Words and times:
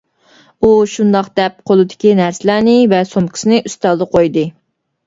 ئۇ 0.67 0.71
شۇنداق 0.93 1.29
دەپ 1.41 1.59
قولىدىكى 1.73 2.17
نەرسىلەرنى 2.21 2.75
ۋە 2.95 3.05
سومكىسىنى 3.13 3.65
ئۈستەلدە 3.71 4.11
قويدى. 4.19 4.51